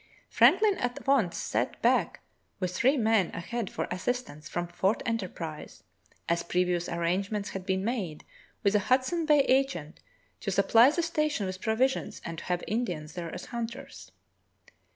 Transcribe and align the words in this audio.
Franklin 0.29 0.79
at 0.79 1.05
once 1.05 1.37
sent 1.37 1.79
Back 1.83 2.21
with 2.59 2.75
three 2.75 2.97
men 2.97 3.29
ahead 3.35 3.69
for 3.69 3.87
assistance 3.91 4.49
from 4.49 4.65
Fort 4.65 5.03
Enterprise, 5.05 5.83
as 6.27 6.41
previous 6.41 6.89
arrange 6.89 7.29
ments 7.29 7.51
had 7.51 7.67
been 7.67 7.85
made 7.85 8.25
with 8.63 8.73
a 8.73 8.79
Hudson 8.79 9.27
Bay 9.27 9.41
agent 9.41 9.99
to 10.39 10.49
supply 10.49 10.89
the 10.89 11.03
station 11.03 11.45
with 11.45 11.61
provisions 11.61 12.19
and 12.25 12.39
to 12.39 12.45
have 12.45 12.63
Indians 12.65 13.13
there 13.13 13.31
as 13.31 13.45
hunters. 13.45 14.11